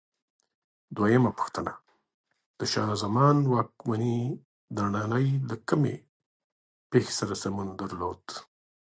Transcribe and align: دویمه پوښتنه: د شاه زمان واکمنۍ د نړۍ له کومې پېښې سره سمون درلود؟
دویمه 0.95 1.31
پوښتنه: 1.37 1.73
د 2.59 2.61
شاه 2.71 2.91
زمان 3.03 3.35
واکمنۍ 3.51 4.19
د 4.75 4.77
نړۍ 4.95 5.27
له 5.49 5.55
کومې 5.67 5.95
پېښې 6.91 7.13
سره 7.19 7.33
سمون 7.43 7.67
درلود؟ 7.81 8.23